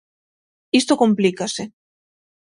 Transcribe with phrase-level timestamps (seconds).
[0.79, 1.63] Isto complícase.